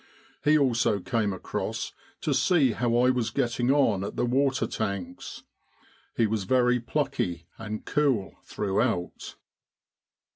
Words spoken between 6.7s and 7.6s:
plucky